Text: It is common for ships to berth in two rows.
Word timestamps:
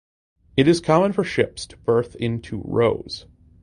It 0.57 0.67
is 0.67 0.81
common 0.81 1.13
for 1.13 1.23
ships 1.23 1.67
to 1.67 1.77
berth 1.77 2.15
in 2.15 2.41
two 2.41 2.63
rows. 2.65 3.27